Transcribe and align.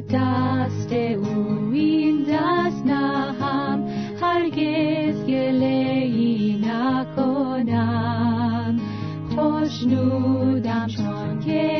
دست 0.00 0.92
او 0.92 1.70
این 1.72 2.22
دست 2.22 2.86
نهم. 2.86 3.84
هرگز 4.20 5.24
گله 5.26 6.02
ای 6.04 6.64
نکنم. 6.66 8.00
خوشنودم 9.34 10.86
چون 10.86 11.40
که 11.40 11.79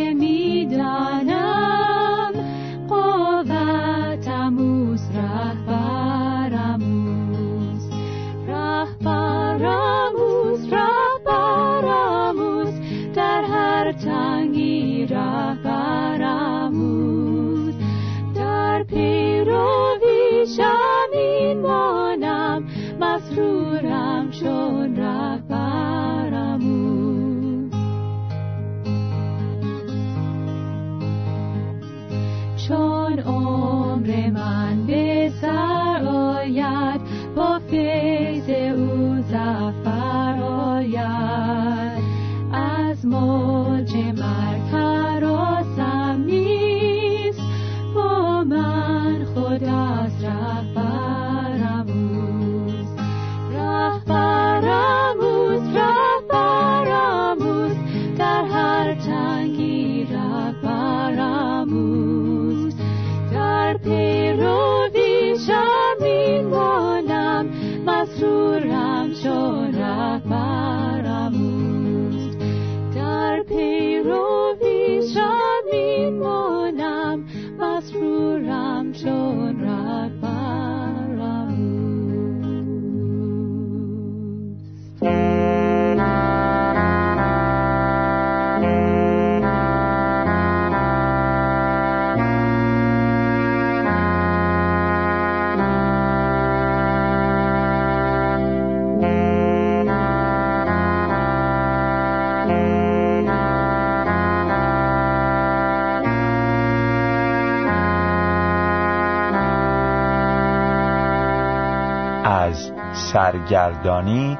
سرگردانی 113.13 114.39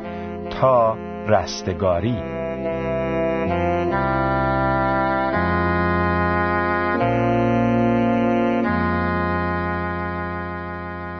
تا 0.51 0.95
رستگاری. 1.29 2.17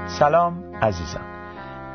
سلام 0.07 0.75
عزیزان 0.83 1.23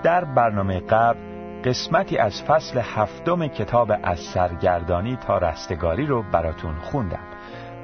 در 0.03 0.25
برنامه 0.25 0.79
قبل 0.79 1.19
قسمتی 1.65 2.17
از 2.17 2.43
فصل 2.43 2.79
هفتم 2.83 3.47
کتاب 3.47 3.91
از 4.03 4.19
سرگردانی 4.19 5.15
تا 5.15 5.37
رستگاری 5.37 6.05
رو 6.05 6.23
براتون 6.31 6.75
خوندم 6.75 7.23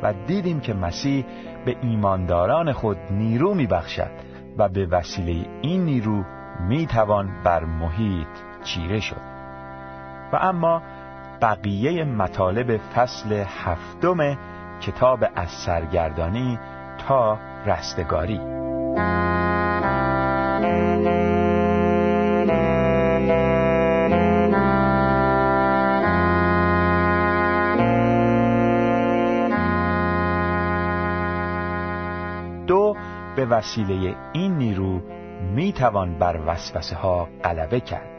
و 0.04 0.14
دیدیم 0.28 0.60
که 0.60 0.74
مسیح 0.74 1.26
به 1.66 1.76
ایمانداران 1.81 2.74
خود 2.74 2.98
نیرو 3.12 3.54
میبخشد 3.54 4.12
و 4.57 4.69
به 4.69 4.86
وسیله 4.86 5.45
این 5.62 5.86
نیرو 5.86 6.24
می‌توان 6.68 7.44
بر 7.44 7.66
محیط 7.66 8.28
چیره 8.63 9.00
شد. 9.00 9.22
و 10.34 10.36
اما 10.36 10.81
بقیه 11.42 12.04
مطالب 12.04 12.78
فصل 12.78 13.44
هفتم 13.63 14.38
کتاب 14.81 15.19
از 15.36 15.50
سرگردانی 15.50 16.60
تا 17.08 17.40
رستگاری. 17.66 18.40
دو 32.68 32.96
به 33.36 33.46
وسیله 33.46 34.16
این 34.34 34.57
نیرو 34.57 35.02
می 35.42 35.74
توان 35.74 36.20
بر 36.20 36.40
وسوسه 36.46 36.96
ها 36.96 37.30
غلبه 37.44 37.80
کرد. 37.80 38.10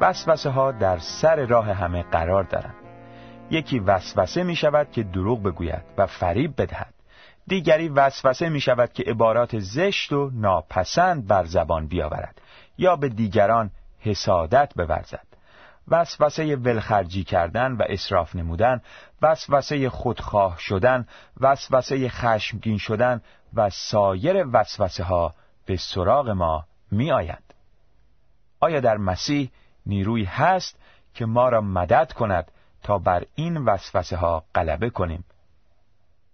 وسوسه 0.00 0.50
ها 0.50 0.72
در 0.72 0.98
سر 0.98 1.46
راه 1.46 1.72
همه 1.72 2.02
قرار 2.02 2.44
دارند. 2.44 2.74
یکی 3.50 3.78
وسوسه 3.78 4.42
می 4.42 4.56
شود 4.56 4.90
که 4.90 5.02
دروغ 5.02 5.42
بگوید 5.42 5.82
و 5.98 6.06
فریب 6.06 6.62
بدهد. 6.62 6.94
دیگری 7.46 7.88
وسوسه 7.88 8.48
می 8.48 8.60
شود 8.60 8.92
که 8.92 9.02
عبارات 9.02 9.58
زشت 9.58 10.12
و 10.12 10.30
ناپسند 10.34 11.26
بر 11.26 11.44
زبان 11.44 11.86
بیاورد 11.86 12.40
یا 12.78 12.96
به 12.96 13.08
دیگران 13.08 13.70
حسادت 14.00 14.74
بورزد. 14.74 15.26
وسوسه 15.90 16.56
ولخرجی 16.56 17.24
کردن 17.24 17.72
و 17.72 17.82
اصراف 17.88 18.36
نمودن 18.36 18.80
وسوسه 19.22 19.90
خودخواه 19.90 20.58
شدن 20.58 21.06
وسوسه 21.40 22.08
خشمگین 22.08 22.78
شدن 22.78 23.20
و 23.54 23.70
سایر 23.70 24.46
وسوسه 24.52 25.04
ها 25.04 25.34
به 25.68 25.76
سراغ 25.76 26.28
ما 26.28 26.64
می 26.90 27.12
آیند. 27.12 27.54
آیا 28.60 28.80
در 28.80 28.96
مسیح 28.96 29.50
نیروی 29.86 30.24
هست 30.24 30.78
که 31.14 31.26
ما 31.26 31.48
را 31.48 31.60
مدد 31.60 32.12
کند 32.12 32.50
تا 32.82 32.98
بر 32.98 33.24
این 33.34 33.56
وسوسه 33.56 34.16
ها 34.16 34.44
غلبه 34.54 34.90
کنیم 34.90 35.24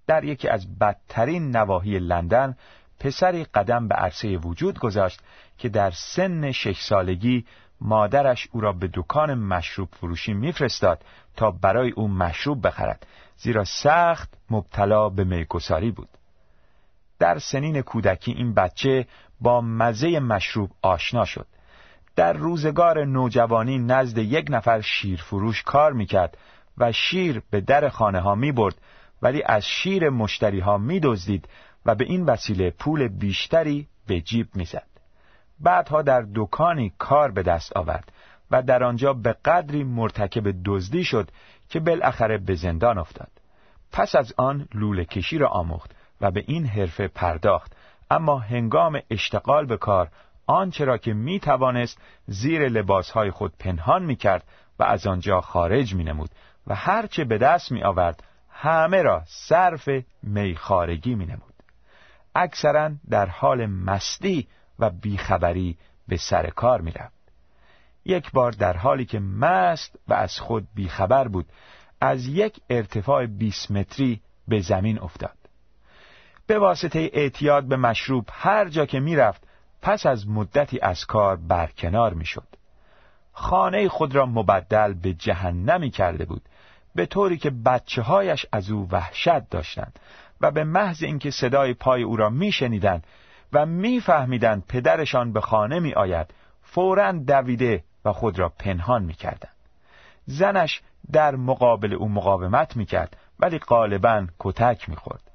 در 0.07 0.25
یکی 0.25 0.49
از 0.49 0.79
بدترین 0.79 1.57
نواحی 1.57 1.99
لندن 1.99 2.57
پسری 3.01 3.45
قدم 3.45 3.89
به 3.89 3.95
عرصه 3.95 4.37
وجود 4.37 4.79
گذاشت 4.79 5.21
که 5.59 5.69
در 5.69 5.91
سن 5.91 6.53
شش 6.53 6.81
سالگی 6.81 7.47
مادرش 7.81 8.49
او 8.53 8.61
را 8.61 8.73
به 8.73 8.91
دکان 8.95 9.35
مشروب 9.35 9.89
فروشی 9.93 10.35
میفرستاد 10.35 11.05
تا 11.37 11.51
برای 11.51 11.91
او 11.91 12.09
مشروب 12.09 12.67
بخرد 12.67 13.07
زیرا 13.37 13.65
سخت 13.65 14.35
مبتلا 14.51 15.09
به 15.09 15.25
میگساری 15.25 15.91
بود 15.91 16.09
در 17.19 17.39
سنین 17.39 17.83
کودکی 17.83 18.33
این 18.33 18.55
بچه 18.55 19.07
با 19.41 19.61
مزه 19.61 20.21
مشروب 20.21 20.71
آشنا 20.83 21.25
شد 21.25 21.47
در 22.17 22.33
روزگار 22.33 23.05
نوجوانی 23.05 23.79
نزد 23.79 24.19
یک 24.19 24.47
نفر 24.51 24.81
شیرفروش 24.81 25.63
کار 25.63 25.93
می‌کرد 25.93 26.39
و 26.79 26.93
شیر 26.93 27.43
به 27.51 27.61
در 27.61 27.89
خانه 27.89 28.21
ها 28.21 28.35
می 28.35 28.53
برد 28.53 28.75
ولی 29.23 29.43
از 29.47 29.65
شیر 29.65 30.11
مشتری 30.11 30.61
ها 30.61 30.79
می 30.79 31.01
دزدید 31.01 31.49
و 31.87 31.95
به 31.95 32.05
این 32.05 32.25
وسیله 32.25 32.71
پول 32.71 33.09
بیشتری 33.09 33.89
به 34.07 34.21
جیب 34.21 34.49
می‌زد. 34.55 34.87
بعدها 35.61 36.03
در 36.03 36.27
دکانی 36.35 36.93
کار 36.99 37.31
به 37.31 37.43
دست 37.43 37.77
آورد 37.77 38.13
و 38.51 38.63
در 38.63 38.85
آنجا 38.85 39.13
به 39.13 39.33
قدری 39.33 39.85
مرتکب 39.85 40.55
دزدی 40.65 41.05
شد 41.05 41.31
که 41.69 41.81
بالاخره 41.81 42.39
به 42.39 42.55
زندان 42.55 42.99
افتاد. 42.99 43.31
پس 43.93 44.15
از 44.15 44.35
آن 44.37 44.69
لوله 44.75 45.05
کشی 45.05 45.39
را 45.39 45.49
آموخت 45.49 45.91
و 46.21 46.31
به 46.31 46.45
این 46.47 46.67
حرفه 46.67 47.09
پرداخت 47.09 47.77
اما 48.11 48.39
هنگام 48.39 49.01
اشتغال 49.11 49.67
به 49.67 49.77
کار 49.77 50.09
آنچه 50.47 50.85
را 50.85 50.99
که 50.99 51.15
می 51.15 51.41
توانست 51.41 51.99
زیر 52.27 52.69
لباسهای 52.69 53.31
خود 53.31 53.53
پنهان 53.59 54.05
می 54.05 54.17
کرد 54.17 54.45
و 54.79 54.83
از 54.83 55.07
آنجا 55.07 55.41
خارج 55.41 55.95
می 55.95 56.05
نمود 56.05 56.31
و 56.67 56.75
هرچه 56.75 57.25
به 57.25 57.39
دست 57.39 57.73
می 57.73 57.83
آورد 57.83 58.25
همه 58.51 59.03
را 59.03 59.23
صرف 59.27 59.89
میخارگی 60.23 61.15
می 61.15 61.27
نمود. 61.27 61.55
اکثرا 62.35 62.91
در 63.11 63.27
حال 63.27 63.67
مستی 63.67 64.49
و 64.79 64.91
بیخبری 64.91 65.79
به 66.09 66.17
سر 66.17 66.51
کار 66.51 66.81
می‌رفت 66.81 67.15
یک 68.05 68.33
بار 68.33 68.53
در 68.53 68.77
حالی 68.77 69.05
که 69.05 69.21
مست 69.21 69.99
و 70.09 70.15
از 70.15 70.41
خود 70.41 70.69
بیخبر 70.75 71.29
بود 71.29 71.47
از 72.01 72.27
یک 72.27 72.61
ارتفاع 72.71 73.27
20 73.27 73.71
متری 73.71 74.21
به 74.49 74.61
زمین 74.61 74.99
افتاد 74.99 75.44
به 76.47 76.59
واسطه 76.59 77.11
اعتیاد 77.13 77.65
به 77.65 77.77
مشروب 77.77 78.29
هر 78.33 78.69
جا 78.69 78.87
که 78.87 79.01
می‌رفت 79.01 79.43
پس 79.83 80.07
از 80.07 80.29
مدتی 80.29 80.81
از 80.81 81.05
کار 81.05 81.37
برکنار 81.37 82.15
می‌شد. 82.15 82.47
خانه 83.33 83.89
خود 83.89 84.15
را 84.15 84.27
مبدل 84.27 84.95
به 84.95 85.13
جهنمی 85.13 85.91
کرده 85.91 86.25
بود 86.25 86.43
به 86.95 87.07
طوری 87.07 87.39
که 87.39 87.51
بچه 87.51 88.03
هایش 88.03 88.47
از 88.53 88.71
او 88.71 88.89
وحشت 88.93 89.51
داشتند 89.51 89.99
و 90.41 90.51
به 90.51 90.65
محض 90.65 91.03
اینکه 91.03 91.31
صدای 91.31 91.75
پای 91.75 92.03
او 92.03 92.17
را 92.17 92.31
میشنیدند 92.31 93.07
و 93.53 93.67
میفهمیدند 93.67 94.67
پدرشان 94.69 95.33
به 95.33 95.41
خانه 95.41 95.81
می 95.81 95.95
آید 95.95 96.35
فورا 96.63 97.13
دویده 97.13 97.85
و 98.05 98.13
خود 98.13 98.39
را 98.39 98.49
پنهان 98.49 99.03
می‌کردند. 99.03 99.55
زنش 100.27 100.83
در 101.13 101.37
مقابل 101.37 101.95
او 101.95 102.09
مقاومت 102.09 102.77
می‌کرد 102.77 103.17
ولی 103.41 103.59
غالبا 103.59 104.27
کتک 104.39 104.89
می‌خورد. 104.89 105.31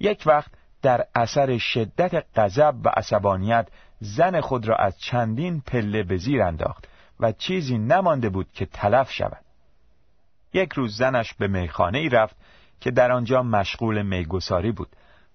یک 0.00 0.22
وقت 0.26 0.50
در 0.82 1.06
اثر 1.14 1.58
شدت 1.58 2.24
غضب 2.36 2.74
و 2.84 2.88
عصبانیت 2.88 3.68
زن 4.00 4.40
خود 4.40 4.68
را 4.68 4.76
از 4.76 4.98
چندین 4.98 5.60
پله 5.60 6.02
به 6.02 6.16
زیر 6.16 6.42
انداخت 6.42 6.88
و 7.20 7.32
چیزی 7.32 7.78
نمانده 7.78 8.28
بود 8.28 8.52
که 8.52 8.66
تلف 8.66 9.10
شود. 9.10 9.44
یک 10.52 10.72
روز 10.72 10.96
زنش 10.96 11.34
به 11.34 11.48
میخانه 11.48 11.98
ای 11.98 12.08
رفت 12.08 12.36
که 12.80 12.90
در 12.90 13.12
آنجا 13.12 13.42
مشغول 13.42 14.02
میگساری 14.02 14.72
بود 14.72 14.88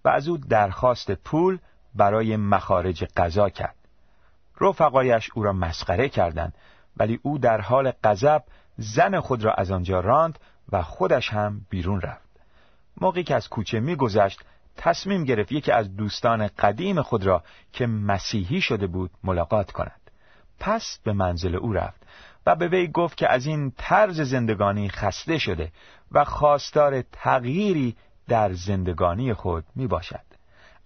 و 0.06 0.10
از 0.10 0.28
او 0.28 0.38
درخواست 0.38 1.12
پول 1.12 1.58
برای 1.96 2.38
مخارج 2.38 3.06
غذا 3.18 3.50
کرد. 3.50 3.76
رفقایش 4.62 5.30
او 5.34 5.44
را 5.44 5.54
مسخره 5.54 6.10
کردند 6.10 6.54
ولی 6.98 7.20
او 7.24 7.38
در 7.38 7.62
حال 7.62 7.92
غضب 8.04 8.44
زن 8.78 9.20
خود 9.20 9.44
را 9.44 9.54
از 9.54 9.72
آنجا 9.72 10.00
راند 10.00 10.40
و 10.72 10.82
خودش 10.82 11.30
هم 11.30 11.62
بیرون 11.70 12.02
رفت. 12.02 12.30
موقعی 13.02 13.24
که 13.24 13.36
از 13.36 13.50
کوچه 13.50 13.80
میگذشت 13.80 14.40
تصمیم 14.78 15.24
گرفت 15.24 15.52
یکی 15.52 15.72
از 15.72 15.96
دوستان 15.96 16.48
قدیم 16.48 17.02
خود 17.02 17.26
را 17.26 17.44
که 17.74 17.88
مسیحی 17.88 18.62
شده 18.62 18.88
بود 18.88 19.12
ملاقات 19.24 19.72
کند 19.72 20.12
پس 20.60 21.00
به 21.04 21.14
منزل 21.14 21.56
او 21.56 21.74
رفت 21.74 22.02
و 22.46 22.56
به 22.56 22.68
وی 22.68 22.88
گفت 22.88 23.18
که 23.18 23.32
از 23.32 23.46
این 23.46 23.74
طرز 23.78 24.22
زندگانی 24.22 24.90
خسته 24.90 25.38
شده 25.38 25.72
و 26.12 26.24
خواستار 26.24 27.02
تغییری 27.02 27.96
در 28.28 28.54
زندگانی 28.54 29.34
خود 29.34 29.66
می 29.76 29.88
باشد. 29.88 30.26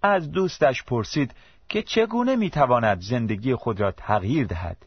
از 0.01 0.31
دوستش 0.31 0.83
پرسید 0.83 1.33
که 1.69 1.83
چگونه 1.83 2.35
می 2.35 2.49
تواند 2.49 3.01
زندگی 3.01 3.55
خود 3.55 3.81
را 3.81 3.91
تغییر 3.91 4.47
دهد 4.47 4.77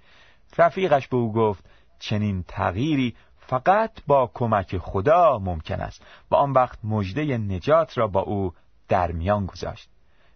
رفیقش 0.59 1.09
به 1.09 1.17
او 1.17 1.33
گفت 1.33 1.65
چنین 1.99 2.45
تغییری 2.49 3.15
فقط 3.37 3.91
با 4.07 4.31
کمک 4.35 4.79
خدا 4.79 5.39
ممکن 5.39 5.81
است 5.81 6.03
و 6.31 6.35
آن 6.35 6.53
وقت 6.53 6.79
مژده 6.85 7.39
نجات 7.39 7.99
را 7.99 8.07
با 8.07 8.21
او 8.21 8.53
در 8.89 9.13
میان 9.13 9.47
گذاشت. 9.47 9.89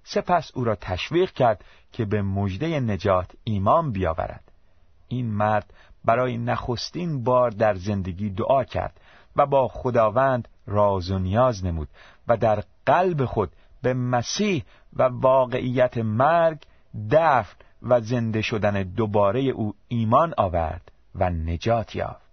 سپس 0.04 0.50
او 0.54 0.64
را 0.64 0.74
تشویق 0.74 1.30
کرد 1.32 1.64
که 1.92 2.04
به 2.04 2.22
مژده 2.22 2.80
نجات 2.80 3.30
ایمان 3.44 3.92
بیاورد. 3.92 4.52
این 5.08 5.26
مرد 5.26 5.72
برای 6.04 6.38
نخستین 6.38 7.24
بار 7.24 7.50
در 7.50 7.74
زندگی 7.74 8.30
دعا 8.30 8.64
کرد 8.64 9.00
و 9.36 9.46
با 9.46 9.68
خداوند 9.68 10.48
راز 10.66 11.10
و 11.10 11.18
نیاز 11.18 11.64
نمود 11.64 11.88
و 12.28 12.36
در 12.36 12.62
قلب 12.86 13.24
خود 13.24 13.52
به 13.82 13.94
مسیح 13.94 14.64
و 14.96 15.02
واقعیت 15.02 15.98
مرگ 15.98 16.58
دفن 17.10 17.56
و 17.82 18.00
زنده 18.00 18.42
شدن 18.42 18.82
دوباره 18.82 19.40
او 19.40 19.74
ایمان 19.88 20.34
آورد 20.36 20.92
و 21.14 21.30
نجات 21.30 21.96
یافت. 21.96 22.26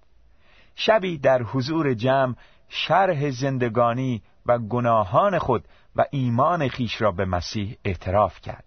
شبی 0.76 1.18
در 1.18 1.44
حضور 1.44 1.94
جمع 1.94 2.36
شرح 2.70 3.30
زندگانی 3.30 4.22
و 4.46 4.60
گناهان 4.60 5.40
خود 5.40 5.68
و 5.96 6.06
ایمان 6.12 6.68
خیش 6.68 7.02
را 7.02 7.12
به 7.12 7.26
مسیح 7.26 7.78
اعتراف 7.86 8.42
کرد. 8.42 8.64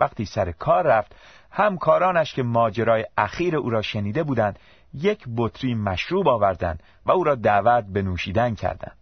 وقتی 0.00 0.24
سر 0.24 0.52
کار 0.52 0.86
رفت 0.86 1.14
همکارانش 1.50 2.34
که 2.34 2.42
ماجرای 2.42 3.06
اخیر 3.18 3.56
او 3.56 3.70
را 3.70 3.82
شنیده 3.82 4.22
بودند 4.22 4.58
یک 4.94 5.24
بطری 5.36 5.74
مشروب 5.74 6.28
آوردند 6.28 6.82
و 7.06 7.12
او 7.12 7.24
را 7.24 7.34
دعوت 7.34 7.84
به 7.84 8.02
نوشیدن 8.02 8.54
کردند. 8.54 8.96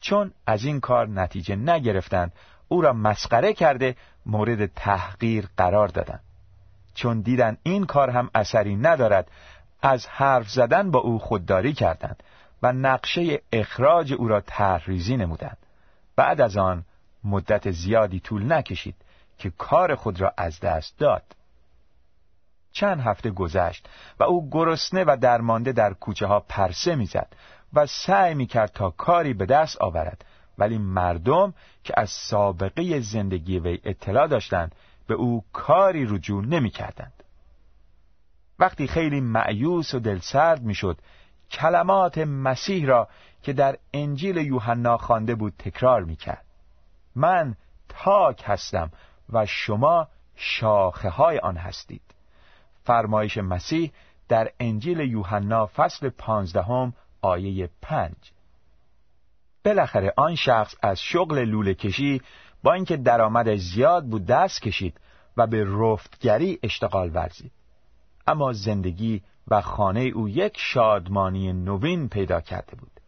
چون 0.00 0.32
از 0.46 0.64
این 0.64 0.80
کار 0.80 1.08
نتیجه 1.08 1.56
نگرفتند 1.56 2.32
او 2.68 2.80
را 2.80 2.92
مسخره 2.92 3.52
کرده 3.52 3.96
مورد 4.26 4.66
تحقیر 4.66 5.48
قرار 5.56 5.88
دادند. 5.88 6.22
چون 6.94 7.20
دیدن 7.20 7.56
این 7.62 7.86
کار 7.86 8.10
هم 8.10 8.30
اثری 8.34 8.76
ندارد 8.76 9.30
از 9.82 10.06
حرف 10.06 10.50
زدن 10.50 10.90
با 10.90 10.98
او 10.98 11.18
خودداری 11.18 11.72
کردند 11.72 12.22
و 12.62 12.72
نقشه 12.72 13.40
اخراج 13.52 14.12
او 14.12 14.28
را 14.28 14.40
تحریزی 14.40 15.16
نمودند. 15.16 15.63
بعد 16.16 16.40
از 16.40 16.56
آن 16.56 16.84
مدت 17.24 17.70
زیادی 17.70 18.20
طول 18.20 18.52
نکشید 18.52 18.94
که 19.38 19.50
کار 19.50 19.94
خود 19.94 20.20
را 20.20 20.34
از 20.36 20.60
دست 20.60 20.98
داد 20.98 21.22
چند 22.72 23.00
هفته 23.00 23.30
گذشت 23.30 23.88
و 24.20 24.24
او 24.24 24.50
گرسنه 24.50 25.04
و 25.04 25.16
درمانده 25.20 25.72
در 25.72 25.92
کوچه 25.92 26.26
ها 26.26 26.40
پرسه 26.40 26.94
می‌زد 26.94 27.28
و 27.72 27.86
سعی 27.86 28.34
می‌کرد 28.34 28.72
تا 28.72 28.90
کاری 28.90 29.34
به 29.34 29.46
دست 29.46 29.82
آورد 29.82 30.24
ولی 30.58 30.78
مردم 30.78 31.54
که 31.84 31.94
از 31.96 32.10
سابقه 32.10 33.00
زندگی 33.00 33.58
وی 33.58 33.80
اطلاع 33.84 34.26
داشتند 34.26 34.74
به 35.06 35.14
او 35.14 35.44
کاری 35.52 36.06
رجوع 36.06 36.44
نمی‌کردند. 36.44 37.22
وقتی 38.58 38.86
خیلی 38.86 39.20
معیوس 39.20 39.94
و 39.94 39.98
دلسرد 39.98 40.62
می‌شد 40.62 40.98
کلمات 41.50 42.18
مسیح 42.18 42.86
را 42.86 43.08
که 43.44 43.52
در 43.52 43.78
انجیل 43.94 44.36
یوحنا 44.36 44.96
خوانده 44.96 45.34
بود 45.34 45.52
تکرار 45.58 46.04
می‌کرد. 46.04 46.44
من 47.16 47.54
تاک 47.88 48.42
هستم 48.46 48.90
و 49.32 49.46
شما 49.46 50.08
شاخه 50.36 51.08
های 51.08 51.38
آن 51.38 51.56
هستید. 51.56 52.02
فرمایش 52.84 53.38
مسیح 53.38 53.92
در 54.28 54.50
انجیل 54.60 55.00
یوحنا 55.00 55.66
فصل 55.66 56.08
پانزدهم 56.08 56.94
آیه 57.22 57.70
پنج. 57.82 58.16
بالاخره 59.64 60.12
آن 60.16 60.34
شخص 60.34 60.74
از 60.82 61.00
شغل 61.00 61.44
لوله 61.44 61.74
کشی 61.74 62.22
با 62.62 62.72
اینکه 62.72 62.96
درآمد 62.96 63.56
زیاد 63.56 64.04
بود 64.06 64.26
دست 64.26 64.62
کشید 64.62 65.00
و 65.36 65.46
به 65.46 65.66
رفتگری 65.68 66.58
اشتغال 66.62 67.10
ورزید. 67.14 67.52
اما 68.26 68.52
زندگی 68.52 69.22
و 69.48 69.60
خانه 69.60 70.00
او 70.00 70.28
یک 70.28 70.56
شادمانی 70.56 71.52
نوین 71.52 72.08
پیدا 72.08 72.40
کرده 72.40 72.76
بود. 72.76 73.00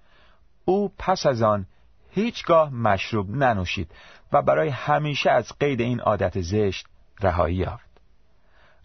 او 0.69 0.93
پس 0.99 1.27
از 1.27 1.43
آن 1.43 1.67
هیچگاه 2.11 2.75
مشروب 2.75 3.31
ننوشید 3.31 3.91
و 4.33 4.43
برای 4.43 4.69
همیشه 4.69 5.31
از 5.31 5.53
قید 5.61 5.81
این 5.81 6.01
عادت 6.01 6.41
زشت 6.41 6.87
رهایی 7.21 7.57
یافت 7.57 7.87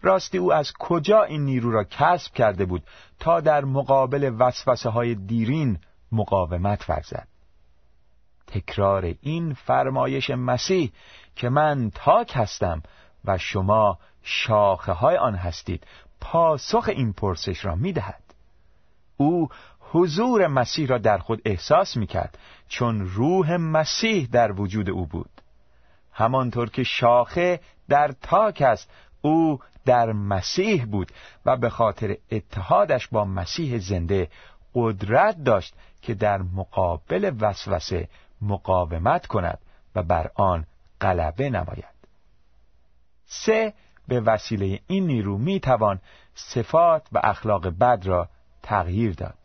راستی 0.02 0.38
او 0.38 0.52
از 0.52 0.72
کجا 0.78 1.22
این 1.22 1.44
نیرو 1.44 1.70
را 1.70 1.84
کسب 1.84 2.32
کرده 2.32 2.64
بود 2.64 2.82
تا 3.18 3.40
در 3.40 3.64
مقابل 3.64 4.34
وسوسه 4.38 4.90
های 4.90 5.14
دیرین 5.14 5.78
مقاومت 6.12 6.90
ورزد 6.90 7.28
تکرار 8.46 9.14
این 9.20 9.54
فرمایش 9.54 10.30
مسیح 10.30 10.92
که 11.36 11.48
من 11.48 11.90
تاک 11.94 12.32
هستم 12.34 12.82
و 13.24 13.38
شما 13.38 13.98
شاخه 14.22 14.92
های 14.92 15.16
آن 15.16 15.34
هستید 15.34 15.86
پاسخ 16.20 16.88
این 16.88 17.12
پرسش 17.12 17.64
را 17.64 17.74
می 17.74 17.92
دهد. 17.92 18.22
او 19.16 19.48
حضور 19.94 20.46
مسیح 20.46 20.86
را 20.86 20.98
در 20.98 21.18
خود 21.18 21.42
احساس 21.44 21.96
می 21.96 22.06
کرد 22.06 22.38
چون 22.68 23.00
روح 23.00 23.56
مسیح 23.56 24.28
در 24.32 24.52
وجود 24.52 24.90
او 24.90 25.06
بود. 25.06 25.30
همانطور 26.12 26.70
که 26.70 26.82
شاخه 26.82 27.60
در 27.88 28.12
تاک 28.22 28.62
است 28.62 28.90
او 29.22 29.58
در 29.84 30.12
مسیح 30.12 30.84
بود 30.84 31.12
و 31.46 31.56
به 31.56 31.70
خاطر 31.70 32.16
اتحادش 32.30 33.08
با 33.08 33.24
مسیح 33.24 33.78
زنده 33.78 34.28
قدرت 34.74 35.44
داشت 35.44 35.74
که 36.02 36.14
در 36.14 36.42
مقابل 36.42 37.36
وسوسه 37.40 38.08
مقاومت 38.42 39.26
کند 39.26 39.58
و 39.94 40.02
بر 40.02 40.30
آن 40.34 40.66
غلبه 41.00 41.50
نماید. 41.50 41.84
سه 43.26 43.74
به 44.08 44.20
وسیله 44.20 44.80
این 44.86 45.06
نیرو 45.06 45.38
می 45.38 45.60
توان 45.60 46.00
صفات 46.34 47.06
و 47.12 47.20
اخلاق 47.24 47.68
بد 47.68 48.02
را 48.06 48.28
تغییر 48.62 49.12
داد. 49.14 49.41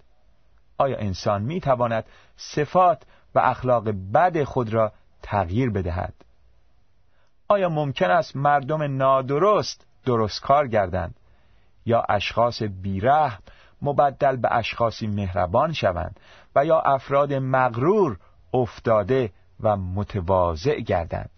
آیا 0.77 0.97
انسان 0.97 1.41
می 1.41 1.61
تواند 1.61 2.05
صفات 2.35 3.03
و 3.35 3.39
اخلاق 3.39 3.89
بد 4.13 4.43
خود 4.43 4.73
را 4.73 4.91
تغییر 5.21 5.69
بدهد؟ 5.69 6.13
آیا 7.47 7.69
ممکن 7.69 8.11
است 8.11 8.35
مردم 8.35 8.97
نادرست 8.97 9.85
درست 10.05 10.41
کار 10.41 10.67
گردند 10.67 11.15
یا 11.85 12.03
اشخاص 12.09 12.63
بیرحم 12.63 13.43
مبدل 13.81 14.35
به 14.35 14.55
اشخاصی 14.55 15.07
مهربان 15.07 15.73
شوند 15.73 16.19
و 16.55 16.65
یا 16.65 16.79
افراد 16.79 17.33
مغرور 17.33 18.17
افتاده 18.53 19.31
و 19.59 19.77
متواضع 19.77 20.79
گردند؟ 20.79 21.29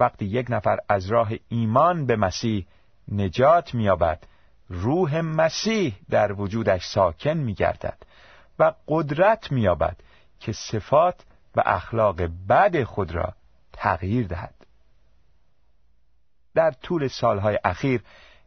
وقتی 0.00 0.24
یک 0.24 0.46
نفر 0.50 0.78
از 0.88 1.06
راه 1.06 1.30
ایمان 1.48 2.06
به 2.06 2.16
مسیح 2.16 2.66
نجات 3.12 3.74
مییابد 3.74 4.24
روح 4.68 5.20
مسیح 5.20 5.94
در 6.10 6.32
وجودش 6.32 6.86
ساکن 6.86 7.34
میگردد 7.34 7.98
و 8.58 8.72
قدرت 8.88 9.52
مییابد 9.52 9.96
که 10.40 10.52
صفات 10.52 11.24
و 11.56 11.62
اخلاق 11.66 12.22
بد 12.48 12.82
خود 12.82 13.12
را 13.12 13.34
تغییر 13.72 14.26
دهد. 14.26 14.54
در 16.54 16.70
طول 16.70 17.08
سالهای 17.08 17.58
اخیر 17.64 18.02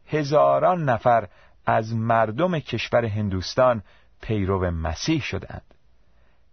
هزاران 0.06 0.84
نفر 0.84 1.28
از 1.66 1.94
مردم 1.94 2.58
کشور 2.58 3.04
هندوستان 3.04 3.82
پیرو 4.20 4.70
مسیح 4.70 5.22
شدند. 5.22 5.74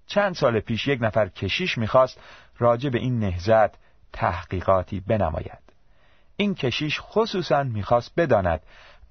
چند 0.07 0.35
سال 0.35 0.59
پیش 0.59 0.87
یک 0.87 0.99
نفر 1.01 1.29
کشیش 1.29 1.77
می‌خواست 1.77 2.19
راجع 2.57 2.89
به 2.89 2.99
این 2.99 3.19
نهزت 3.19 3.75
تحقیقاتی 4.13 4.99
بنماید. 4.99 5.65
این 6.37 6.55
کشیش 6.55 6.99
خصوصا 7.01 7.63
می‌خواست 7.63 8.11
بداند 8.17 8.61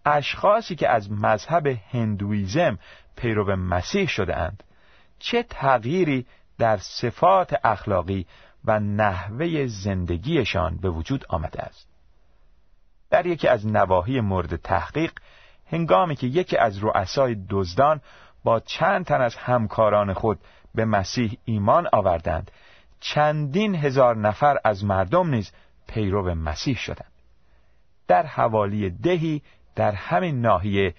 اشخاصی 0.05 0.75
که 0.75 0.89
از 0.89 1.13
مذهب 1.13 1.67
هندویزم 1.67 2.79
پیرو 3.17 3.57
مسیح 3.57 4.09
شده 4.09 4.37
اند. 4.37 4.63
چه 5.19 5.43
تغییری 5.43 6.27
در 6.59 6.77
صفات 6.77 7.55
اخلاقی 7.65 8.27
و 8.65 8.81
نحوه 8.81 9.67
زندگیشان 9.67 10.77
به 10.77 10.91
وجود 10.91 11.25
آمده 11.29 11.63
است؟ 11.63 11.89
در 13.11 13.27
یکی 13.27 13.49
از 13.49 13.67
نواحی 13.67 14.21
مورد 14.21 14.57
تحقیق 14.57 15.13
هنگامی 15.71 16.17
که 16.17 16.27
یکی 16.27 16.57
از 16.57 16.79
رؤسای 16.79 17.37
دزدان 17.51 18.01
با 18.45 18.61
چند 18.61 19.05
تن 19.05 19.21
از 19.21 19.37
همکاران 19.37 20.13
خود 20.13 20.39
به 20.75 20.85
مسیح 20.85 21.39
ایمان 21.45 21.89
آوردند 21.93 22.51
چندین 23.01 23.75
هزار 23.75 24.17
نفر 24.17 24.59
از 24.65 24.85
مردم 24.85 25.29
نیز 25.29 25.53
پیرو 25.87 26.35
مسیح 26.35 26.77
شدند. 26.77 27.13
در 28.09 28.27
حوالی 28.27 28.91
دهی 28.91 29.43
در 29.75 29.93
همین 29.93 30.41
ناحیه 30.41 30.95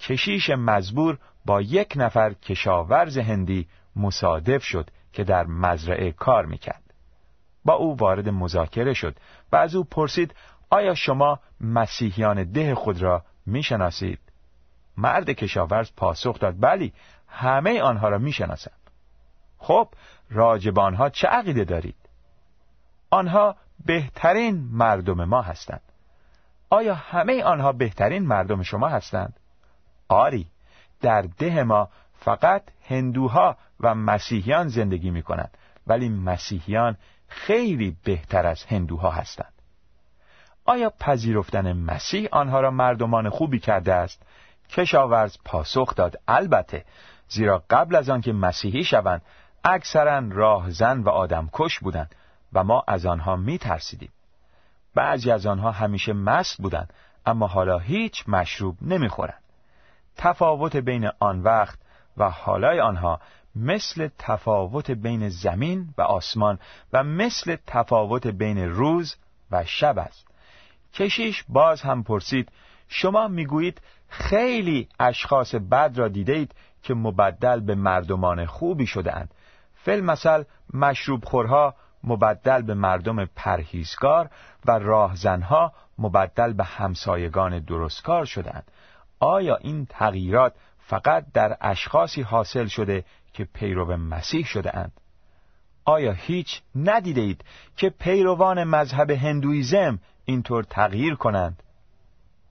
کشیش 0.00 0.50
مزبور 0.50 1.18
با 1.44 1.60
یک 1.60 1.92
نفر 1.96 2.32
کشاورز 2.32 3.18
هندی 3.18 3.68
مصادف 3.96 4.64
شد 4.64 4.90
که 5.12 5.24
در 5.24 5.46
مزرعه 5.46 6.12
کار 6.12 6.46
می‌کرد. 6.46 6.82
با 7.64 7.74
او 7.74 7.96
وارد 7.96 8.28
مذاکره 8.28 8.94
شد 8.94 9.16
و 9.52 9.56
از 9.56 9.74
او 9.74 9.84
پرسید 9.84 10.34
آیا 10.70 10.94
شما 10.94 11.40
مسیحیان 11.60 12.44
ده 12.44 12.74
خود 12.74 13.02
را 13.02 13.24
می‌شناسید؟ 13.46 14.18
مرد 14.96 15.30
کشاورز 15.30 15.90
پاسخ 15.96 16.38
داد 16.38 16.54
بلی 16.60 16.92
همه 17.28 17.80
آنها 17.82 18.08
را 18.08 18.18
می‌شناسم. 18.18 18.72
خب 19.58 19.88
راجب 20.30 20.78
آنها 20.78 21.10
چه 21.10 21.28
عقیده 21.28 21.64
دارید؟ 21.64 21.96
آنها 23.10 23.56
بهترین 23.86 24.68
مردم 24.72 25.24
ما 25.24 25.42
هستند. 25.42 25.82
آیا 26.76 26.94
همه 26.94 27.44
آنها 27.44 27.72
بهترین 27.72 28.26
مردم 28.26 28.62
شما 28.62 28.88
هستند؟ 28.88 29.40
آری 30.08 30.46
در 31.00 31.22
ده 31.22 31.62
ما 31.62 31.88
فقط 32.12 32.62
هندوها 32.88 33.56
و 33.80 33.94
مسیحیان 33.94 34.68
زندگی 34.68 35.10
می 35.10 35.22
کنند 35.22 35.58
ولی 35.86 36.08
مسیحیان 36.08 36.96
خیلی 37.28 37.96
بهتر 38.04 38.46
از 38.46 38.64
هندوها 38.64 39.10
هستند. 39.10 39.52
آیا 40.64 40.92
پذیرفتن 41.00 41.72
مسیح 41.72 42.28
آنها 42.32 42.60
را 42.60 42.70
مردمان 42.70 43.28
خوبی 43.28 43.58
کرده 43.58 43.94
است؟ 43.94 44.22
کشاورز 44.70 45.36
پاسخ 45.44 45.94
داد 45.94 46.16
البته 46.28 46.84
زیرا 47.28 47.64
قبل 47.70 47.96
از 47.96 48.10
آنکه 48.10 48.32
مسیحی 48.32 48.84
شوند 48.84 49.22
اکثرا 49.64 50.22
راهزن 50.30 51.00
و 51.00 51.08
آدمکش 51.08 51.78
بودند 51.78 52.14
و 52.52 52.64
ما 52.64 52.84
از 52.88 53.06
آنها 53.06 53.36
می 53.36 53.58
ترسیدیم 53.58 54.10
بعضی 54.96 55.30
از 55.30 55.46
آنها 55.46 55.70
همیشه 55.70 56.12
مست 56.12 56.62
بودند 56.62 56.92
اما 57.26 57.46
حالا 57.46 57.78
هیچ 57.78 58.24
مشروب 58.28 58.76
نمی‌خورند. 58.82 59.42
تفاوت 60.16 60.76
بین 60.76 61.10
آن 61.20 61.42
وقت 61.42 61.78
و 62.16 62.30
حالای 62.30 62.80
آنها 62.80 63.20
مثل 63.56 64.08
تفاوت 64.18 64.90
بین 64.90 65.28
زمین 65.28 65.94
و 65.98 66.02
آسمان 66.02 66.58
و 66.92 67.04
مثل 67.04 67.56
تفاوت 67.66 68.26
بین 68.26 68.58
روز 68.58 69.16
و 69.50 69.64
شب 69.64 69.98
است. 69.98 70.26
کشیش 70.94 71.44
باز 71.48 71.82
هم 71.82 72.02
پرسید 72.02 72.52
شما 72.88 73.28
می‌گویید 73.28 73.80
خیلی 74.08 74.88
اشخاص 75.00 75.54
بد 75.54 75.92
را 75.96 76.08
دیدید 76.08 76.54
که 76.82 76.94
مبدل 76.94 77.60
به 77.60 77.74
مردمان 77.74 78.46
خوبی 78.46 78.86
شده 78.86 79.16
اند 79.16 79.34
فل 79.74 80.00
مثل 80.00 80.44
مشروب 80.74 81.24
خورها 81.24 81.74
مبدل 82.04 82.62
به 82.62 82.74
مردم 82.74 83.24
پرهیزگار 83.24 84.30
و 84.66 84.70
راهزنها 84.70 85.72
مبدل 85.98 86.52
به 86.52 86.64
همسایگان 86.64 87.58
درستکار 87.58 88.24
شدند 88.24 88.70
آیا 89.20 89.56
این 89.56 89.86
تغییرات 89.86 90.54
فقط 90.78 91.24
در 91.34 91.56
اشخاصی 91.60 92.22
حاصل 92.22 92.66
شده 92.66 93.04
که 93.32 93.44
پیرو 93.44 93.96
مسیح 93.96 94.44
شده 94.44 94.76
اند؟ 94.76 94.92
آیا 95.84 96.12
هیچ 96.12 96.62
ندیده 96.74 97.20
اید 97.20 97.44
که 97.76 97.90
پیروان 97.90 98.64
مذهب 98.64 99.10
هندویزم 99.10 99.98
اینطور 100.24 100.64
تغییر 100.64 101.14
کنند؟ 101.14 101.62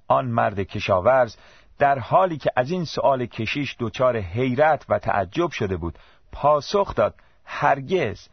آن 0.08 0.26
مرد 0.26 0.60
کشاورز 0.60 1.36
در 1.80 2.00
حالی 2.00 2.38
که 2.38 2.52
از 2.56 2.72
این 2.72 2.86
سؤال 2.86 3.26
کشیش 3.26 3.76
دچار 3.80 4.18
حیرت 4.18 4.86
و 4.90 5.00
تعجب 5.00 5.52
شده 5.52 5.78
بود 5.78 6.00
پاسخ 6.32 6.96
داد 6.96 7.16
هرگز 7.46 8.28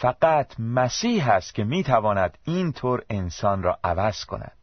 فقط 0.00 0.60
مسیح 0.60 1.28
است 1.28 1.54
که 1.54 1.64
می‌تواند 1.64 2.38
اینطور 2.44 3.02
انسان 3.10 3.62
را 3.62 3.78
عوض 3.84 4.24
کند. 4.24 4.56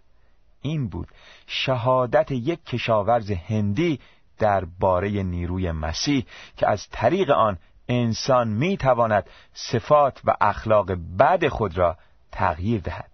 این 0.62 0.89
بود 0.89 1.07
شهادت 1.48 2.31
یک 2.31 2.65
کشاورز 2.65 3.31
هندی 3.31 4.00
در 4.38 4.65
باره 4.79 5.09
نیروی 5.09 5.71
مسیح 5.71 6.25
که 6.57 6.67
از 6.67 6.88
طریق 6.91 7.29
آن 7.29 7.57
انسان 7.88 8.48
می‌تواند 8.48 9.29
صفات 9.53 10.21
و 10.25 10.36
اخلاق 10.41 10.91
بد 11.19 11.48
خود 11.48 11.77
را 11.77 11.98
تغییر 12.31 12.81
دهد. 12.81 13.12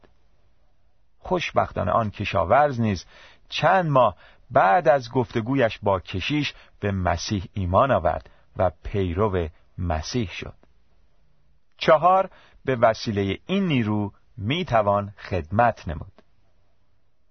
خوشبختانه 1.19 1.91
آن 1.91 2.09
کشاورز 2.09 2.79
نیز 2.81 3.05
چند 3.49 3.89
ماه 3.89 4.15
بعد 4.51 4.87
از 4.87 5.11
گفتگویش 5.11 5.79
با 5.83 5.99
کشیش 5.99 6.53
به 6.79 6.91
مسیح 6.91 7.43
ایمان 7.53 7.91
آورد 7.91 8.29
و 8.57 8.71
پیرو 8.83 9.47
مسیح 9.77 10.29
شد. 10.29 10.64
چهار 11.77 12.29
به 12.65 12.75
وسیله 12.75 13.37
این 13.45 13.67
نیرو 13.67 14.11
می 14.37 14.65
توان 14.65 15.13
خدمت 15.17 15.87
نمود. 15.87 16.21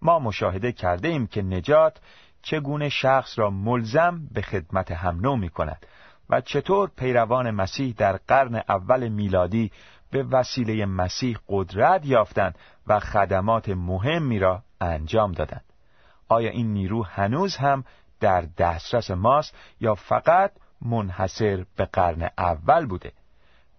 ما 0.03 0.19
مشاهده 0.19 0.73
کرده 0.73 1.09
ایم 1.09 1.27
که 1.27 1.43
نجات 1.43 2.01
چگونه 2.43 2.89
شخص 2.89 3.39
را 3.39 3.51
ملزم 3.51 4.29
به 4.33 4.43
خدمت 4.43 4.93
هم 4.93 5.21
نو 5.21 5.37
می 5.37 5.49
کند 5.49 5.87
و 6.31 6.41
چطور 6.41 6.91
پیروان 6.97 7.51
مسیح 7.51 7.95
در 7.97 8.17
قرن 8.17 8.55
اول 8.55 9.09
میلادی 9.09 9.73
به 10.11 10.23
وسیله 10.23 10.87
مسیح 10.87 11.39
قدرت 11.49 12.07
یافتند 12.07 12.59
و 12.87 13.01
خدمات 13.01 13.69
مهمی 13.69 14.39
را 14.39 14.63
انجام 14.81 15.33
دادند. 15.33 15.65
آیا 16.29 16.51
این 16.51 16.73
نیرو 16.73 17.03
هنوز 17.03 17.57
هم 17.57 17.85
در 18.21 18.41
دسترس 18.59 19.11
ماست 19.11 19.57
یا 19.81 19.95
فقط 19.95 20.53
منحصر 20.83 21.65
به 21.77 21.85
قرن 21.85 22.31
اول 22.39 22.87
بوده؟ 22.87 23.13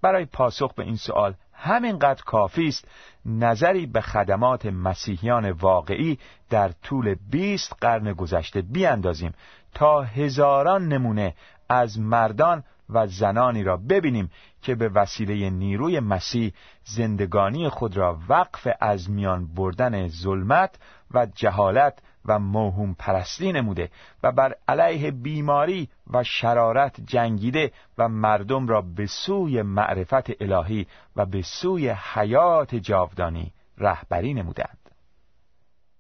برای 0.06 0.26
پاسخ 0.26 0.74
به 0.74 0.84
این 0.84 0.96
سوال 0.96 1.34
همینقدر 1.54 2.24
کافی 2.24 2.68
است 2.68 2.88
نظری 3.26 3.86
به 3.86 4.02
خدمات 4.02 4.66
مسیحیان 4.66 5.52
واقعی 5.52 6.20
در 6.50 6.72
طول 6.84 7.16
بیست 7.32 7.74
قرن 7.82 8.14
گذشته 8.14 8.62
بیاندازیم 8.62 9.34
تا 9.74 10.02
هزاران 10.02 10.88
نمونه 10.88 11.34
از 11.70 12.00
مردان 12.00 12.64
و 12.90 13.08
زنانی 13.08 13.64
را 13.64 13.78
ببینیم 13.78 14.32
که 14.62 14.76
به 14.76 14.90
وسیله 14.90 15.50
نیروی 15.50 16.00
مسیح 16.00 16.54
زندگانی 16.84 17.70
خود 17.70 17.98
را 17.98 18.20
وقف 18.30 18.68
از 18.82 19.10
میان 19.10 19.48
بردن 19.56 20.08
ظلمت 20.08 20.76
و 21.12 21.28
جهالت 21.36 22.00
و 22.26 22.40
موهوم 22.40 22.96
پرستی 23.00 23.52
نموده 23.52 23.90
و 24.24 24.32
بر 24.32 24.56
علیه 24.68 25.12
بیماری 25.12 25.90
و 26.14 26.24
شرارت 26.24 27.02
جنگیده 27.02 27.72
و 27.98 28.10
مردم 28.10 28.68
را 28.68 28.82
به 28.82 29.06
سوی 29.06 29.62
معرفت 29.62 30.42
الهی 30.42 30.88
و 31.16 31.26
به 31.26 31.42
سوی 31.42 31.90
حیات 31.90 32.76
جاودانی 32.76 33.54
رهبری 33.78 34.34
نمودند. 34.34 34.78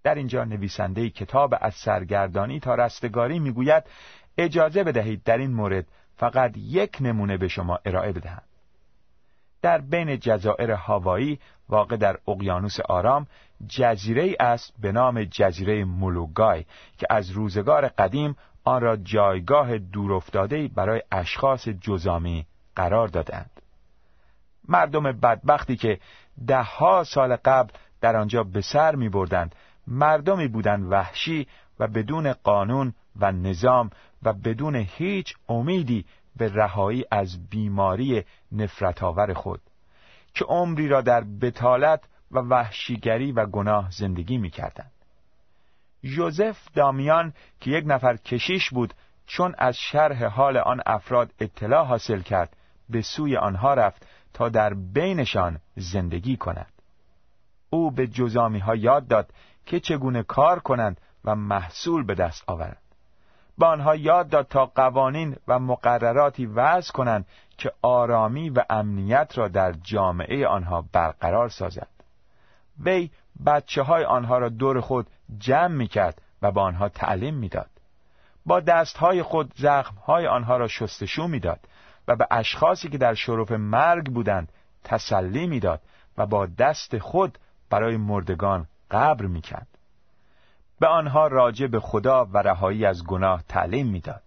در 0.03 0.15
اینجا 0.15 0.44
نویسنده 0.44 1.10
کتاب 1.10 1.55
از 1.62 1.74
سرگردانی 1.74 2.60
تا 2.60 2.75
رستگاری 2.75 3.39
می‌گوید 3.39 3.84
اجازه 4.38 4.84
بدهید 4.84 5.24
در 5.24 5.38
این 5.38 5.53
مورد 5.53 5.86
فقط 6.15 6.58
یک 6.58 6.98
نمونه 7.01 7.38
به 7.38 7.48
شما 7.48 7.79
ارائه 7.86 8.12
بدهم. 8.12 8.41
در 9.65 9.81
بین 9.81 10.19
جزایر 10.19 10.72
هاوایی 10.72 11.39
واقع 11.69 11.98
در 11.98 12.17
اقیانوس 12.27 12.79
آرام 12.79 13.27
جزیره 13.67 14.36
است 14.39 14.74
به 14.81 14.91
نام 14.91 15.24
جزیره 15.24 15.86
مولوگای 15.86 16.65
که 16.98 17.07
از 17.10 17.31
روزگار 17.31 17.88
قدیم 17.88 18.36
آن 18.63 18.81
را 18.81 18.98
جایگاه 18.98 19.77
دورافتاده 19.77 20.67
برای 20.67 21.01
اشخاص 21.12 21.67
جزامی 21.67 22.45
قرار 22.75 23.07
دادند. 23.07 23.62
مردم 24.67 25.03
بدبختی 25.03 25.75
که 25.75 26.00
دهها 26.48 27.03
سال 27.03 27.36
قبل 27.36 27.74
در 28.01 28.15
آنجا 28.15 28.43
به 28.43 28.62
سر 28.62 28.95
می 28.95 29.10
بردند 29.10 29.55
مردمی 29.88 30.48
بودند 30.48 30.91
وحشی 30.91 31.48
و 31.79 31.88
بدون 31.88 32.34
قانون 32.34 32.93
و 33.19 33.31
نظام 33.31 33.89
و 34.24 34.34
بدون 34.34 34.75
هیچ 34.75 35.36
امیدی 35.50 36.05
به 36.37 36.53
رهایی 36.53 37.05
از 37.11 37.49
بیماری 37.49 38.23
نفرتآور 38.51 39.33
خود 39.33 39.61
که 40.33 40.45
عمری 40.45 40.87
را 40.87 41.01
در 41.01 41.23
بتالت 41.41 42.03
و 42.31 42.39
وحشیگری 42.39 43.31
و 43.31 43.45
گناه 43.45 43.91
زندگی 43.91 44.37
می 44.37 44.49
کردن. 44.49 44.85
یوزف 46.03 46.57
دامیان 46.73 47.33
که 47.59 47.71
یک 47.71 47.83
نفر 47.87 48.17
کشیش 48.17 48.69
بود 48.69 48.93
چون 49.27 49.55
از 49.57 49.77
شرح 49.77 50.25
حال 50.25 50.57
آن 50.57 50.81
افراد 50.85 51.33
اطلاع 51.39 51.85
حاصل 51.85 52.21
کرد 52.21 52.55
به 52.89 53.01
سوی 53.01 53.37
آنها 53.37 53.73
رفت 53.73 54.07
تا 54.33 54.49
در 54.49 54.73
بینشان 54.73 55.59
زندگی 55.75 56.37
کند 56.37 56.71
او 57.69 57.91
به 57.91 58.07
جزامی 58.07 58.59
ها 58.59 58.75
یاد 58.75 59.07
داد 59.07 59.33
که 59.65 59.79
چگونه 59.79 60.24
کار 60.24 60.59
کنند 60.59 61.01
و 61.25 61.35
محصول 61.35 62.03
به 62.03 62.15
دست 62.15 62.43
آورند 62.48 62.84
به 63.57 63.65
آنها 63.65 63.96
یاد 63.96 64.29
داد 64.29 64.48
تا 64.48 64.65
قوانین 64.65 65.35
و 65.48 65.59
مقرراتی 65.59 66.46
وضع 66.46 66.91
کنند 66.91 67.25
که 67.57 67.72
آرامی 67.81 68.50
و 68.50 68.63
امنیت 68.70 69.37
را 69.37 69.48
در 69.48 69.72
جامعه 69.72 70.48
آنها 70.48 70.85
برقرار 70.91 71.50
سازد 71.50 71.87
وی 72.79 73.09
بچه 73.46 73.81
های 73.81 74.03
آنها 74.03 74.37
را 74.37 74.50
دور 74.50 74.81
خود 74.81 75.07
جمع 75.39 75.68
می 75.68 75.87
کرد 75.87 76.22
و 76.41 76.51
به 76.51 76.61
آنها 76.61 76.89
تعلیم 76.89 77.33
می‌داد. 77.33 77.70
با 78.46 78.59
دستهای 78.59 79.24
خود 79.24 79.53
زخمهای 79.55 80.27
آنها 80.27 80.57
را 80.57 80.68
شستشو 80.68 81.27
می‌داد 81.27 81.59
و 82.07 82.15
به 82.15 82.27
اشخاصی 82.31 82.89
که 82.89 82.98
در 82.98 83.13
شرف 83.13 83.51
مرگ 83.51 84.05
بودند 84.05 84.51
تسلی 84.83 85.48
می‌داد 85.48 85.81
و 86.18 86.25
با 86.25 86.46
دست 86.46 86.98
خود 86.98 87.37
برای 87.70 87.98
مردگان 87.98 88.68
قبر 88.91 89.25
می‌کرد 89.25 89.68
به 90.79 90.88
آنها 90.88 91.27
راجع 91.27 91.68
به 91.68 91.79
خدا 91.79 92.25
و 92.25 92.38
رهایی 92.38 92.85
از 92.85 93.03
گناه 93.03 93.44
تعلیم 93.50 93.88
می‌داد. 93.88 94.22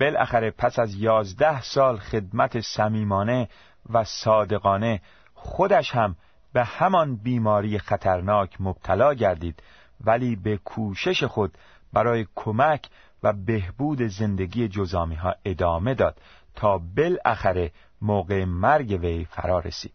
بالاخره 0.00 0.50
پس 0.50 0.78
از 0.78 0.94
یازده 0.94 1.62
سال 1.62 1.96
خدمت 1.96 2.60
صمیمانه 2.60 3.48
و 3.90 4.04
صادقانه 4.04 5.00
خودش 5.34 5.94
هم 5.94 6.16
به 6.52 6.64
همان 6.64 7.16
بیماری 7.16 7.78
خطرناک 7.78 8.60
مبتلا 8.60 9.14
گردید 9.14 9.62
ولی 10.04 10.36
به 10.36 10.56
کوشش 10.56 11.24
خود 11.24 11.58
برای 11.92 12.26
کمک 12.34 12.88
و 13.22 13.32
بهبود 13.32 14.02
زندگی 14.02 14.68
جزامی 14.68 15.14
ها 15.14 15.34
ادامه 15.44 15.94
داد 15.94 16.16
تا 16.54 16.78
بالاخره 16.96 17.72
موقع 18.02 18.44
مرگ 18.44 18.98
وی 19.02 19.24
فرا 19.24 19.58
رسید. 19.58 19.94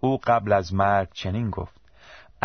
او 0.00 0.20
قبل 0.24 0.52
از 0.52 0.74
مرگ 0.74 1.08
چنین 1.12 1.50
گفت 1.50 1.83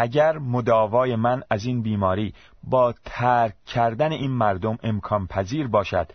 اگر 0.02 0.38
مداوای 0.38 1.16
من 1.16 1.44
از 1.50 1.66
این 1.66 1.82
بیماری 1.82 2.34
با 2.64 2.94
ترک 3.06 3.54
کردن 3.66 4.12
این 4.12 4.32
مردم 4.32 4.78
امکان 4.84 5.28
پذیر 5.28 5.68
باشد 5.68 6.12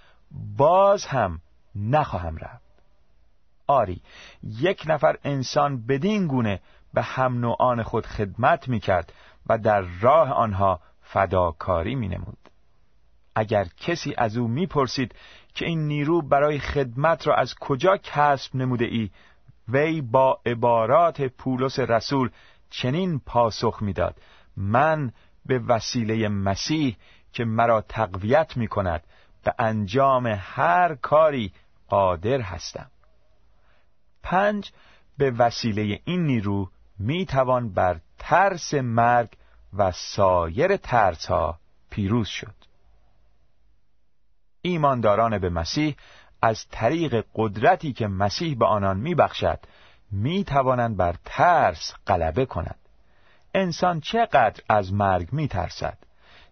باز 0.56 1.06
هم 1.06 1.40
نخواهم 1.76 2.36
رفت 2.36 2.64
آری 3.66 4.00
یک 4.42 4.82
نفر 4.86 5.16
انسان 5.24 5.86
بدین 5.86 6.26
گونه 6.26 6.60
به 6.94 7.02
هم 7.02 7.40
نوعان 7.40 7.82
خود 7.82 8.06
خدمت 8.06 8.68
می 8.68 8.80
کرد 8.80 9.12
و 9.46 9.58
در 9.58 9.80
راه 9.80 10.32
آنها 10.32 10.80
فداکاری 11.02 11.94
می 11.94 12.08
نمود. 12.08 12.38
اگر 13.34 13.66
کسی 13.80 14.14
از 14.18 14.36
او 14.36 14.48
می‌پرسید 14.48 15.14
که 15.54 15.66
این 15.66 15.86
نیرو 15.86 16.22
برای 16.22 16.58
خدمت 16.58 17.26
را 17.26 17.34
از 17.34 17.54
کجا 17.54 17.96
کسب 17.96 18.56
نموده 18.56 18.84
ای 18.84 19.10
وی 19.68 20.00
با 20.00 20.40
عبارات 20.46 21.22
پولس 21.22 21.78
رسول 21.78 22.30
چنین 22.76 23.20
پاسخ 23.26 23.78
می‌داد. 23.82 24.20
من 24.56 25.12
به 25.46 25.58
وسیله 25.58 26.28
مسیح 26.28 26.96
که 27.32 27.44
مرا 27.44 27.80
تقویت 27.80 28.56
می 28.56 28.68
کند 28.68 29.02
به 29.44 29.54
انجام 29.58 30.26
هر 30.26 30.94
کاری 30.94 31.52
قادر 31.88 32.40
هستم. 32.40 32.90
پنج 34.22 34.72
به 35.18 35.30
وسیله 35.30 36.00
این 36.04 36.26
نیرو 36.26 36.70
می 36.98 37.26
توان 37.26 37.72
بر 37.72 38.00
ترس 38.18 38.74
مرگ 38.74 39.28
و 39.76 39.92
سایر 39.92 40.76
ترس 40.76 41.26
ها 41.26 41.58
پیروز 41.90 42.28
شد. 42.28 42.54
ایمانداران 44.62 45.38
به 45.38 45.50
مسیح 45.50 45.96
از 46.42 46.66
طریق 46.70 47.24
قدرتی 47.34 47.92
که 47.92 48.06
مسیح 48.06 48.56
به 48.58 48.66
آنان 48.66 48.96
میبخشد 48.96 49.60
می 50.14 50.44
توانند 50.44 50.96
بر 50.96 51.14
ترس 51.24 51.94
غلبه 52.06 52.46
کنند. 52.46 52.78
انسان 53.54 54.00
چقدر 54.00 54.62
از 54.68 54.92
مرگ 54.92 55.32
می 55.32 55.48
ترسد 55.48 55.98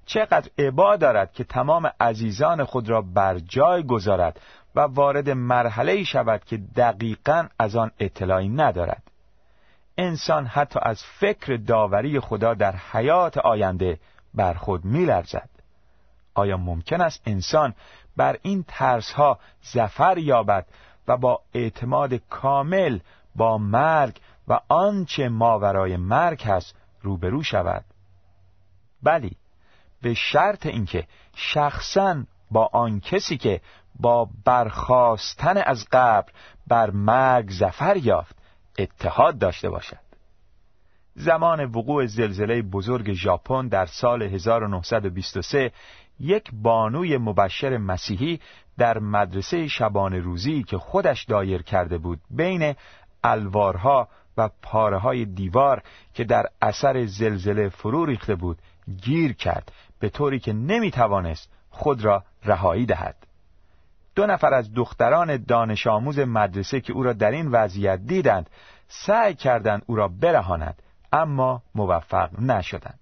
چقدر 0.06 0.50
عبا 0.58 0.96
دارد 0.96 1.32
که 1.32 1.44
تمام 1.44 1.90
عزیزان 2.00 2.64
خود 2.64 2.88
را 2.88 3.02
بر 3.02 3.38
جای 3.38 3.82
گذارد 3.82 4.40
و 4.74 4.80
وارد 4.80 5.30
مرحله 5.30 6.04
شود 6.04 6.44
که 6.44 6.56
دقیقا 6.76 7.48
از 7.58 7.76
آن 7.76 7.90
اطلاعی 7.98 8.48
ندارد؟ 8.48 9.02
انسان 9.98 10.46
حتی 10.46 10.78
از 10.82 11.02
فکر 11.02 11.56
داوری 11.56 12.20
خدا 12.20 12.54
در 12.54 12.76
حیات 12.92 13.38
آینده 13.38 13.98
بر 14.34 14.54
خود 14.54 14.84
میلرزد. 14.84 15.48
آیا 16.34 16.56
ممکن 16.56 17.00
است 17.00 17.22
انسان 17.26 17.74
بر 18.16 18.38
این 18.42 18.64
ترس 18.68 19.12
ها 19.12 19.38
زفر 19.62 20.18
یابد 20.18 20.66
و 21.08 21.16
با 21.16 21.40
اعتماد 21.54 22.14
کامل 22.14 22.98
با 23.36 23.58
مرگ 23.58 24.20
و 24.48 24.60
آنچه 24.68 25.28
ماورای 25.28 25.96
مرگ 25.96 26.42
هست 26.42 26.74
روبرو 27.02 27.42
شود. 27.42 27.84
بلی 29.02 29.36
به 30.02 30.14
شرط 30.14 30.66
اینکه 30.66 31.06
شخصا 31.34 32.24
با 32.50 32.70
آن 32.72 33.00
کسی 33.00 33.36
که 33.36 33.60
با 34.00 34.28
برخواستن 34.44 35.56
از 35.56 35.86
قبر 35.92 36.32
بر 36.66 36.90
مرگ 36.90 37.50
زفر 37.50 37.96
یافت 37.96 38.36
اتحاد 38.78 39.38
داشته 39.38 39.70
باشد. 39.70 39.98
زمان 41.14 41.64
وقوع 41.64 42.06
زلزله 42.06 42.62
بزرگ 42.62 43.12
ژاپن 43.12 43.68
در 43.68 43.86
سال 43.86 44.22
1923 44.22 45.72
یک 46.20 46.50
بانوی 46.52 47.18
مبشر 47.18 47.76
مسیحی 47.76 48.40
در 48.78 48.98
مدرسه 48.98 49.68
شبان 49.68 50.14
روزی 50.14 50.62
که 50.62 50.78
خودش 50.78 51.24
دایر 51.24 51.62
کرده 51.62 51.98
بود 51.98 52.20
بین 52.30 52.74
الوارها 53.24 54.08
و 54.36 54.50
پاره 54.62 54.98
های 54.98 55.24
دیوار 55.24 55.82
که 56.14 56.24
در 56.24 56.46
اثر 56.62 57.06
زلزله 57.06 57.68
فرو 57.68 58.06
ریخته 58.06 58.34
بود 58.34 58.58
گیر 59.02 59.32
کرد 59.32 59.72
به 59.98 60.08
طوری 60.08 60.38
که 60.38 60.52
نمی 60.52 60.90
توانست 60.90 61.50
خود 61.70 62.04
را 62.04 62.24
رهایی 62.44 62.86
دهد. 62.86 63.16
دو 64.14 64.26
نفر 64.26 64.54
از 64.54 64.74
دختران 64.74 65.36
دانش 65.36 65.86
آموز 65.86 66.18
مدرسه 66.18 66.80
که 66.80 66.92
او 66.92 67.02
را 67.02 67.12
در 67.12 67.30
این 67.30 67.48
وضعیت 67.48 68.00
دیدند 68.06 68.50
سعی 68.88 69.34
کردند 69.34 69.82
او 69.86 69.96
را 69.96 70.08
برهانند 70.08 70.82
اما 71.12 71.62
موفق 71.74 72.40
نشدند. 72.40 72.98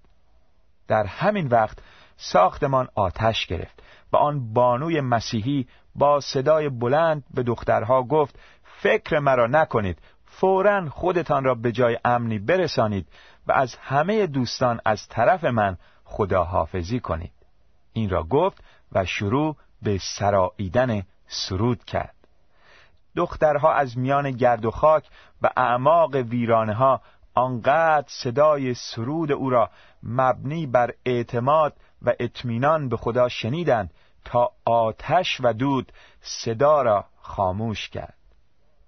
در 0.87 1.05
همین 1.05 1.47
وقت 1.47 1.77
ساختمان 2.17 2.87
آتش 2.95 3.45
گرفت 3.45 3.83
و 4.13 4.17
آن 4.17 4.53
بانوی 4.53 5.01
مسیحی 5.01 5.67
با 5.95 6.19
صدای 6.19 6.69
بلند 6.69 7.23
به 7.33 7.43
دخترها 7.43 8.03
گفت 8.03 8.39
فکر 8.81 9.19
مرا 9.19 9.47
نکنید. 9.47 9.99
فورا 10.25 10.89
خودتان 10.89 11.43
را 11.43 11.55
به 11.55 11.71
جای 11.71 11.97
امنی 12.05 12.39
برسانید 12.39 13.07
و 13.47 13.51
از 13.51 13.75
همه 13.75 14.27
دوستان 14.27 14.79
از 14.85 15.07
طرف 15.07 15.43
من 15.43 15.77
خداحافظی 16.03 16.99
کنید. 16.99 17.31
این 17.93 18.09
را 18.09 18.23
گفت 18.23 18.63
و 18.91 19.05
شروع 19.05 19.55
به 19.81 19.97
سراییدن 19.97 21.03
سرود 21.27 21.83
کرد. 21.83 22.15
دخترها 23.15 23.73
از 23.73 23.97
میان 23.97 24.31
گرد 24.31 24.65
و 24.65 24.71
خاک 24.71 25.03
و 25.41 25.49
اعماق 25.57 26.15
ویرانه 26.15 26.73
ها 26.73 27.01
آنقدر 27.33 28.07
صدای 28.07 28.73
سرود 28.73 29.31
او 29.31 29.49
را 29.49 29.69
مبنی 30.03 30.67
بر 30.67 30.93
اعتماد 31.05 31.73
و 32.01 32.13
اطمینان 32.19 32.89
به 32.89 32.97
خدا 32.97 33.29
شنیدند 33.29 33.93
تا 34.25 34.51
آتش 34.65 35.37
و 35.43 35.53
دود 35.53 35.91
صدا 36.21 36.81
را 36.81 37.05
خاموش 37.21 37.89
کرد. 37.89 38.20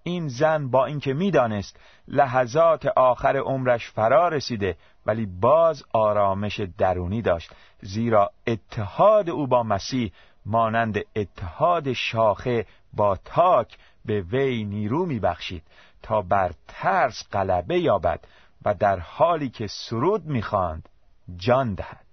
این 0.03 0.27
زن 0.27 0.69
با 0.69 0.85
اینکه 0.85 1.13
می‌دانست 1.13 1.79
لحظات 2.07 2.85
آخر 2.85 3.37
عمرش 3.37 3.89
فرا 3.89 4.27
رسیده 4.27 4.77
ولی 5.05 5.25
باز 5.25 5.83
آرامش 5.93 6.59
درونی 6.77 7.21
داشت. 7.21 7.51
زیرا 7.81 8.31
اتحاد 8.47 9.29
او 9.29 9.47
با 9.47 9.63
مسیح 9.63 10.11
مانند 10.45 10.99
اتحاد 11.15 11.93
شاخه 11.93 12.65
با 12.93 13.15
تاک 13.25 13.77
به 14.05 14.21
وی 14.21 14.63
نیرو 14.63 15.05
میبخشید 15.05 15.63
تا 16.01 16.21
بر 16.21 16.51
ترس 16.67 17.23
غلبه 17.31 17.79
یابد 17.79 18.19
و 18.65 18.73
در 18.73 18.99
حالی 18.99 19.49
که 19.49 19.67
سرود 19.67 20.25
می‌خواند 20.25 20.89
جان 21.37 21.73
دهد. 21.73 22.05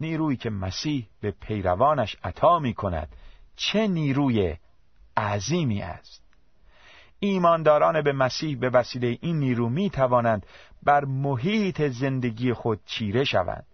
نیرویی 0.00 0.36
که 0.36 0.50
مسیح 0.50 1.08
به 1.20 1.30
پیروانش 1.30 2.16
عطا 2.24 2.58
می 2.58 2.74
کند 2.74 3.08
چه 3.56 3.86
نیروی 3.86 4.56
عظیمی 5.16 5.82
است؟ 5.82 6.23
ایمانداران 7.26 8.02
به 8.02 8.12
مسیح 8.12 8.58
به 8.58 8.70
وسیله 8.70 9.18
این 9.20 9.38
نیرو 9.38 9.68
می 9.68 9.90
توانند 9.90 10.46
بر 10.82 11.04
محیط 11.04 11.82
زندگی 11.82 12.52
خود 12.52 12.80
چیره 12.86 13.24
شوند 13.24 13.66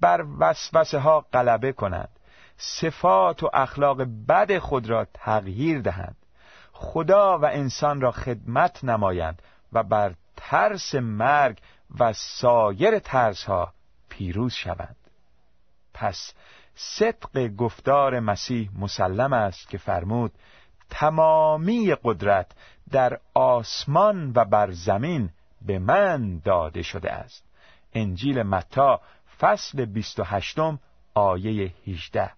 بر 0.00 0.24
وسوسه 0.38 0.98
ها 0.98 1.20
غلبه 1.32 1.72
کنند 1.72 2.08
صفات 2.56 3.42
و 3.42 3.50
اخلاق 3.54 4.06
بد 4.28 4.58
خود 4.58 4.90
را 4.90 5.06
تغییر 5.14 5.80
دهند 5.80 6.16
خدا 6.72 7.38
و 7.38 7.44
انسان 7.44 8.00
را 8.00 8.10
خدمت 8.10 8.84
نمایند 8.84 9.42
و 9.72 9.82
بر 9.82 10.14
ترس 10.36 10.94
مرگ 10.94 11.58
و 11.98 12.12
سایر 12.12 12.98
ترس 12.98 13.44
ها 13.44 13.72
پیروز 14.08 14.52
شوند. 14.52 14.96
پس 15.94 16.32
صدق 16.74 17.48
گفتار 17.56 18.20
مسیح 18.20 18.70
مسلم 18.78 19.32
است 19.32 19.68
که 19.68 19.78
فرمود 19.78 20.32
تمامی 20.90 21.96
قدرت 22.04 22.46
در 22.90 23.20
آسمان 23.34 24.32
و 24.34 24.44
بر 24.44 24.70
زمین 24.70 25.30
به 25.62 25.78
من 25.78 26.38
داده 26.38 26.82
شده 26.82 27.12
است. 27.12 27.44
انجیل 27.94 28.42
متا 28.42 29.00
فصل 29.38 29.84
28 29.84 30.58
آیه 31.14 31.72
18 31.86 32.30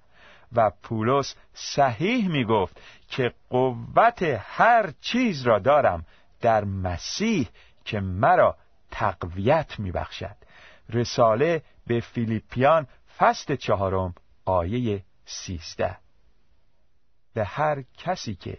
و 0.53 0.71
پولس 0.83 1.35
صحیح 1.55 2.29
می 2.29 2.45
گفت 2.45 2.81
که 3.09 3.33
قوت 3.51 4.23
هر 4.41 4.91
چیز 5.01 5.43
را 5.43 5.59
دارم 5.59 6.07
در 6.41 6.65
مسیح 6.65 7.49
که 7.85 8.01
مرا 8.01 8.57
تقویت 8.91 9.79
می 9.79 9.93
بخشد. 9.93 10.37
رساله 10.89 11.63
به 11.87 12.01
فیلیپیان 12.01 12.87
فصل 13.19 13.57
چهارم 13.57 14.15
آیه 14.45 15.03
سیزده. 15.25 15.97
به 17.35 17.45
هر 17.45 17.85
کسی 17.99 18.35
که 18.35 18.59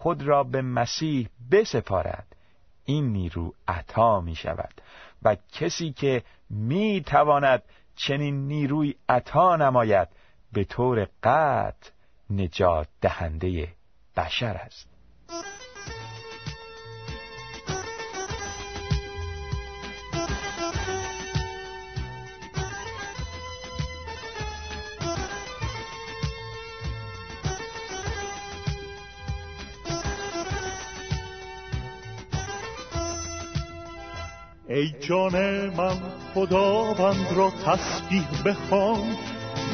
خود 0.00 0.22
را 0.22 0.44
به 0.44 0.62
مسیح 0.62 1.28
بسپارد. 1.50 2.26
این 2.84 3.12
نیرو 3.12 3.54
عطا 3.68 4.20
می 4.20 4.34
شود 4.34 4.80
و 5.22 5.36
کسی 5.52 5.92
که 5.92 6.22
می 6.50 7.02
تواند 7.06 7.62
چنین 7.96 8.46
نیروی 8.46 8.94
عطا 9.08 9.56
نماید 9.56 10.08
به 10.52 10.64
طور 10.64 11.08
قطع 11.22 11.90
نجات 12.30 12.88
دهنده 13.00 13.68
بشر 14.16 14.54
است. 14.54 14.88
ای 34.70 34.94
جان 35.00 35.34
من 35.76 35.96
خداوند 36.34 37.26
را 37.36 37.52
تسبیح 37.66 38.24
بخوان. 38.44 39.16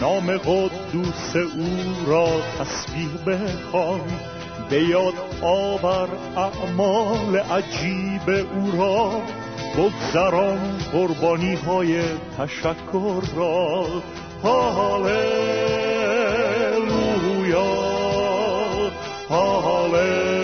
نام 0.00 0.36
قدوس 0.36 1.36
او 1.36 1.76
را 2.06 2.28
تسبیح 2.58 3.08
بخوان. 3.26 4.00
به 4.70 4.82
یاد 4.82 5.14
آور 5.42 6.08
اعمال 6.36 7.36
عجیب 7.36 8.28
او 8.28 8.72
را. 8.78 9.22
بگذران 9.76 10.78
قربانی 10.92 11.54
های 11.54 12.02
تشکر 12.38 13.22
را. 13.36 13.86
هاللویا 14.42 15.24
هاللویا 19.30 20.43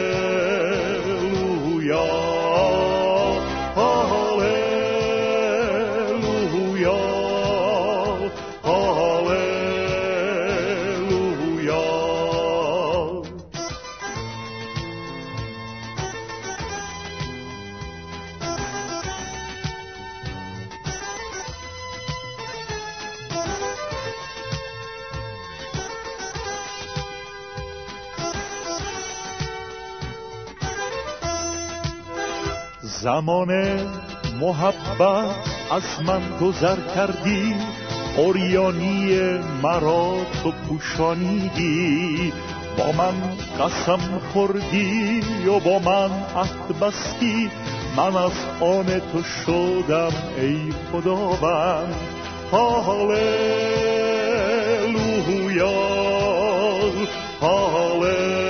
زمان 33.01 33.51
محبت 34.41 35.37
از 35.71 35.83
من 36.07 36.21
گذر 36.41 36.77
کردی 36.95 37.55
اوریانی 38.17 39.19
مرا 39.63 40.13
تو 40.43 40.53
پوشانیدی. 40.69 42.33
با 42.79 42.93
من 42.93 43.15
قسم 43.61 44.01
خوردی 44.33 45.21
و 45.47 45.59
با 45.59 45.79
من 45.79 46.11
عهد 46.37 46.81
بستی. 46.81 47.51
من 47.97 48.17
از 48.17 48.33
آن 48.61 48.87
تو 49.13 49.23
شدم 49.23 50.13
ای 50.41 50.73
خداوند. 50.93 51.95
هاللویا 52.53 53.21
هاللویا 57.41 58.50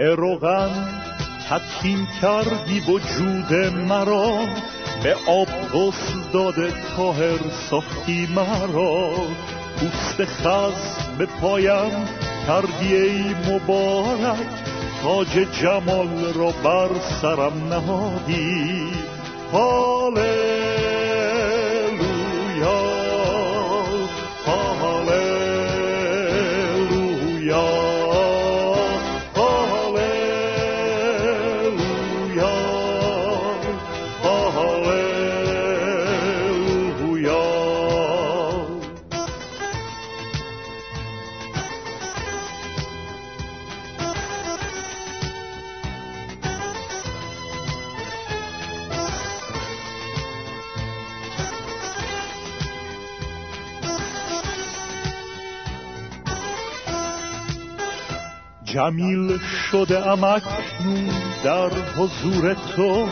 روغن 0.00 0.70
تدخین 1.50 2.06
کردی 2.22 2.80
وجود 2.80 3.54
مرا 3.88 4.46
به 5.02 5.16
آب 5.26 5.48
غسل 5.48 6.18
داده 6.32 6.72
تاهر 6.96 7.38
ساختی 7.70 8.28
مرا. 8.34 9.10
پوست 9.76 10.24
خز 10.24 11.06
به 11.18 11.26
پایم 11.26 12.04
کردی 12.46 12.96
ای 12.96 13.34
مبارک 13.48 14.46
تاج 15.02 15.46
جمال 15.62 16.34
را 16.34 16.50
بر 16.64 16.88
سرم 17.20 17.68
نهادی. 17.68 18.92
حاله 19.52 20.49
جمیل 58.80 59.38
شده 59.70 60.06
ام 60.06 60.24
اکنون 60.24 61.10
در 61.44 61.70
حضور 61.96 62.54
تو 62.54 63.06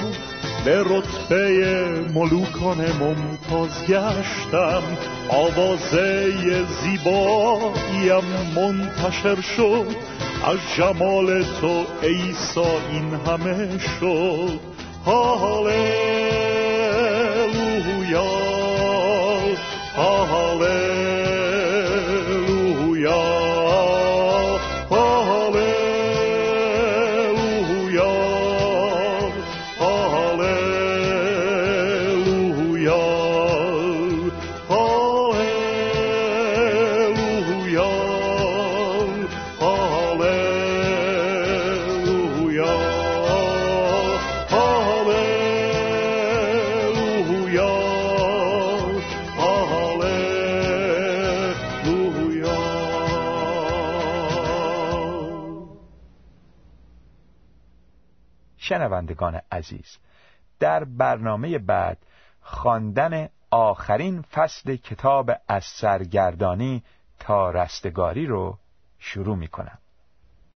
به 0.64 0.84
رتبه 0.86 1.84
ملوکان 2.14 2.86
ممتاز 3.00 3.84
گشتم. 3.88 4.82
آوازه 5.28 6.32
زیباییم 6.82 8.24
منتشر 8.56 9.40
شد 9.56 9.86
از 10.44 10.58
جمال 10.76 11.42
تو 11.60 11.84
ایسا 12.02 12.70
این 12.92 13.14
همه 13.26 13.78
شد. 13.78 14.60
هاللویا 15.06 15.78
هاللویا 19.96 20.97
شنوندگان 58.98 59.40
عزیز. 59.52 59.96
در 60.60 60.84
برنامه 60.84 61.58
بعد 61.58 61.98
خواندن 62.40 63.28
آخرین 63.50 64.22
فصل 64.22 64.76
کتاب 64.76 65.30
از 65.48 65.64
سرگردانی 65.64 66.82
تا 67.18 67.50
رستگاری 67.50 68.26
رو 68.26 68.58
شروع 68.98 69.36
می 69.36 69.48
کنم 69.48 69.78